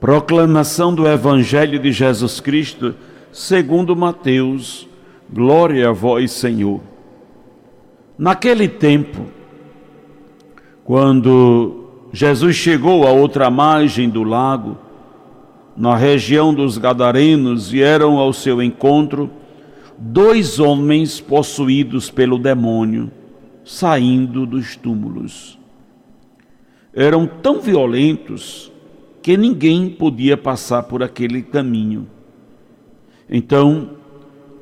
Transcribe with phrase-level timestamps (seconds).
[0.00, 2.94] Proclamação do Evangelho de Jesus Cristo,
[3.30, 4.88] segundo Mateus.
[5.30, 6.80] Glória a vós, Senhor.
[8.18, 9.26] Naquele tempo,
[10.84, 14.78] quando Jesus chegou à outra margem do lago,
[15.76, 19.30] na região dos Gadarenos, vieram ao seu encontro
[19.98, 23.10] dois homens possuídos pelo demônio
[23.62, 25.58] saindo dos túmulos.
[26.94, 28.72] Eram tão violentos
[29.22, 32.08] que ninguém podia passar por aquele caminho.
[33.28, 33.90] Então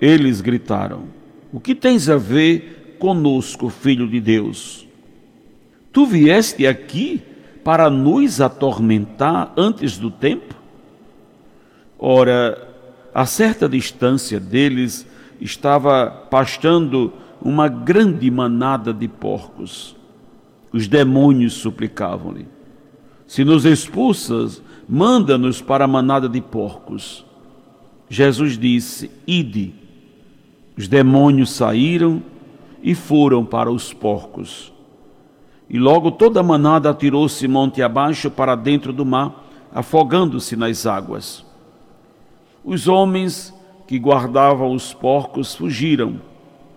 [0.01, 1.05] eles gritaram:
[1.53, 4.87] O que tens a ver conosco, filho de Deus?
[5.93, 7.23] Tu vieste aqui
[7.65, 10.55] para nos atormentar antes do tempo?
[11.99, 12.69] Ora,
[13.15, 15.07] a certa distância deles
[15.41, 19.97] estava pastando uma grande manada de porcos.
[20.73, 22.47] Os demônios suplicavam-lhe:
[23.29, 27.25] Se nos expulsas, manda-nos para a manada de porcos.
[28.09, 29.75] Jesus disse: Ide.
[30.77, 32.23] Os demônios saíram
[32.83, 34.73] e foram para os porcos.
[35.69, 41.45] E logo toda a manada atirou-se monte abaixo para dentro do mar, afogando-se nas águas.
[42.65, 43.55] Os homens
[43.87, 46.21] que guardavam os porcos fugiram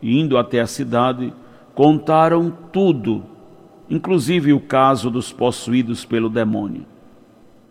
[0.01, 1.33] e indo até a cidade,
[1.73, 3.23] contaram tudo,
[3.91, 6.85] inclusive o caso dos possuídos pelo demônio.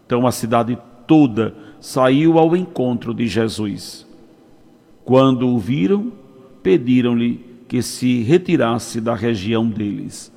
[0.05, 4.07] Então a cidade toda saiu ao encontro de Jesus.
[5.03, 6.13] Quando o viram,
[6.63, 10.31] pediram-lhe que se retirasse da região deles.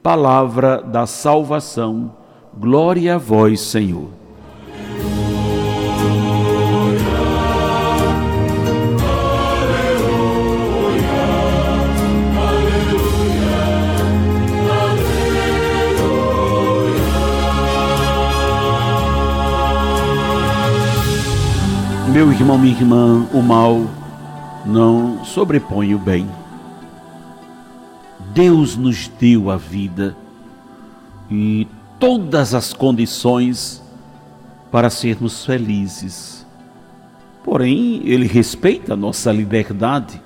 [0.00, 2.14] Palavra da salvação,
[2.56, 4.10] glória a vós, Senhor.
[22.14, 23.90] Meu irmão, minha irmã, o mal
[24.64, 26.30] não sobrepõe o bem.
[28.32, 30.16] Deus nos deu a vida
[31.28, 31.66] e
[31.98, 33.82] todas as condições
[34.70, 36.46] para sermos felizes.
[37.42, 40.22] Porém, Ele respeita a nossa liberdade,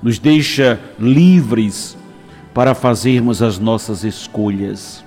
[0.00, 1.98] nos deixa livres
[2.54, 5.04] para fazermos as nossas escolhas.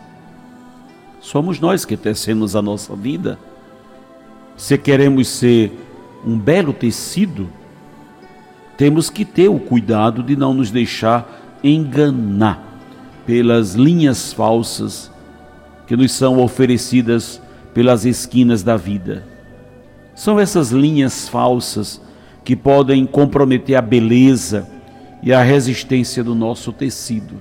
[1.22, 3.40] Somos nós que tecemos a nossa vida.
[4.58, 5.72] Se queremos ser
[6.26, 7.50] um belo tecido,
[8.78, 12.62] temos que ter o cuidado de não nos deixar enganar
[13.26, 15.12] pelas linhas falsas
[15.88, 17.42] que nos são oferecidas
[17.74, 19.26] pelas esquinas da vida.
[20.16, 22.02] São essas linhas falsas
[22.44, 24.70] que podem comprometer a beleza
[25.22, 27.36] e a resistência do nosso tecido.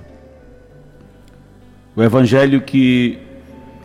[1.95, 3.19] O evangelho que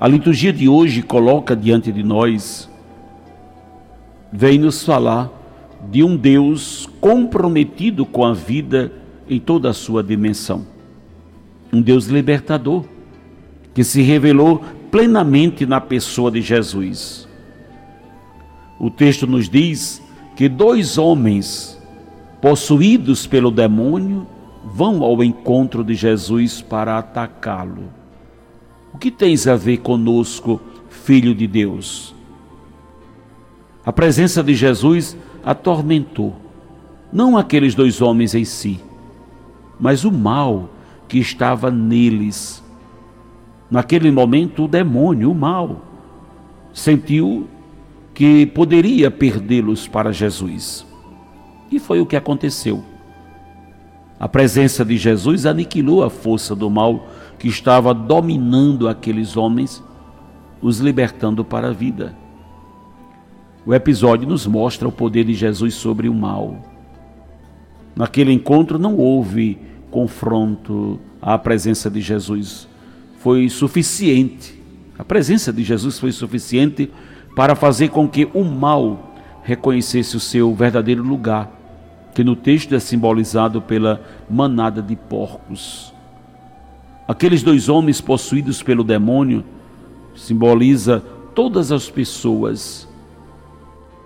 [0.01, 2.71] a liturgia de hoje coloca diante de nós
[4.33, 5.31] vem nos falar
[5.91, 8.93] de um Deus comprometido com a vida
[9.29, 10.67] em toda a sua dimensão.
[11.73, 12.85] Um Deus libertador,
[13.75, 17.29] que se revelou plenamente na pessoa de Jesus.
[18.79, 20.03] O texto nos diz
[20.37, 21.81] que dois homens,
[22.41, 24.27] possuídos pelo demônio,
[24.65, 27.85] vão ao encontro de Jesus para atacá-lo.
[28.93, 32.15] O que tens a ver conosco, filho de Deus?
[33.89, 36.37] A presença de Jesus atormentou,
[37.11, 38.79] não aqueles dois homens em si,
[39.81, 40.69] mas o mal
[41.09, 42.63] que estava neles.
[43.71, 45.81] Naquele momento, o demônio, o mal,
[46.71, 47.49] sentiu
[48.13, 50.85] que poderia perdê-los para Jesus.
[51.73, 52.85] E foi o que aconteceu.
[54.21, 57.07] A presença de Jesus aniquilou a força do mal
[57.39, 59.83] que estava dominando aqueles homens,
[60.61, 62.28] os libertando para a vida.
[63.69, 66.57] O episódio nos mostra o poder de Jesus sobre o mal.
[67.95, 69.59] Naquele encontro não houve
[69.91, 72.67] confronto à presença de Jesus.
[73.19, 74.59] Foi suficiente.
[74.99, 76.91] A presença de Jesus foi suficiente
[77.37, 81.53] para fazer com que o mal reconhecesse o seu verdadeiro lugar,
[82.15, 84.01] que no texto é simbolizado pela
[84.31, 85.93] manada de porcos.
[87.07, 89.45] Aqueles dois homens possuídos pelo demônio
[90.15, 91.03] simboliza
[91.35, 92.88] todas as pessoas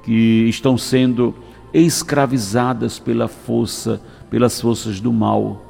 [0.02, 1.34] que estão sendo
[1.72, 5.64] escravizadas pela força, pelas forças do mal,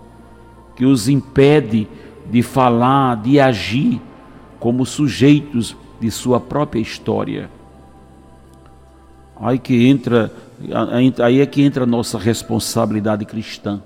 [0.74, 1.86] que os impede
[2.30, 4.00] de falar, de agir
[4.58, 7.50] como sujeitos de sua própria história.
[9.36, 10.32] Aí que entra,
[11.22, 13.82] aí é que entra a nossa responsabilidade cristã,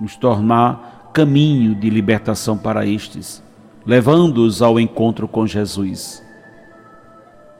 [0.00, 3.42] nos tornar caminho de libertação para estes,
[3.86, 6.22] levando-os ao encontro com Jesus.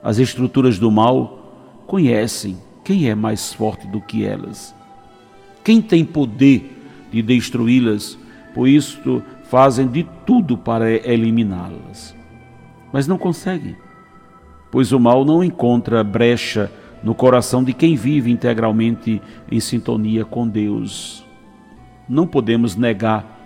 [0.03, 1.40] As estruturas do mal
[1.91, 4.73] conhecem quem é mais forte do que elas.
[5.61, 6.73] Quem tem poder
[7.11, 8.17] de destruí-las,
[8.53, 12.15] por isso fazem de tudo para eliminá-las.
[12.93, 13.75] Mas não conseguem,
[14.71, 16.71] pois o mal não encontra brecha
[17.03, 19.21] no coração de quem vive integralmente
[19.51, 21.25] em sintonia com Deus.
[22.07, 23.37] Não podemos negar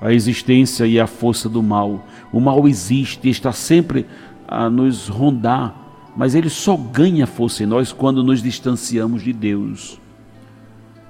[0.00, 2.06] a existência e a força do mal.
[2.32, 4.06] O mal existe e está sempre
[4.46, 5.85] a nos rondar,
[6.16, 10.00] mas ele só ganha força em nós quando nos distanciamos de Deus.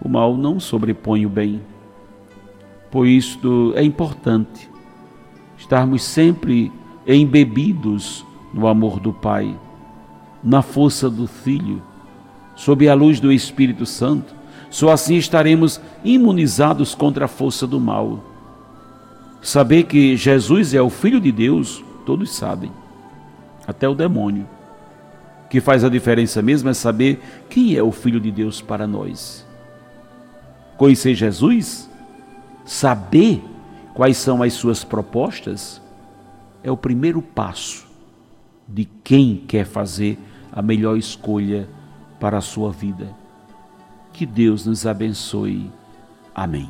[0.02, 1.60] O mal não sobrepõe o bem.
[2.90, 4.68] Por isto é importante
[5.56, 6.72] estarmos sempre
[7.06, 9.56] embebidos no amor do Pai,
[10.42, 11.80] na força do Filho,
[12.56, 14.34] sob a luz do Espírito Santo.
[14.68, 18.24] Só assim estaremos imunizados contra a força do mal.
[19.40, 22.72] Saber que Jesus é o Filho de Deus, todos sabem
[23.66, 24.55] até o demônio.
[25.56, 27.18] Que faz a diferença mesmo é saber
[27.48, 29.42] quem é o Filho de Deus para nós.
[30.76, 31.88] Conhecer Jesus,
[32.62, 33.42] saber
[33.94, 35.80] quais são as suas propostas,
[36.62, 37.86] é o primeiro passo
[38.68, 40.18] de quem quer fazer
[40.52, 41.66] a melhor escolha
[42.20, 43.16] para a sua vida.
[44.12, 45.70] Que Deus nos abençoe.
[46.34, 46.68] Amém.